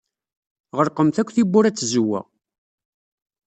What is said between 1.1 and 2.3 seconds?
akk tiwwura ed tzewwa.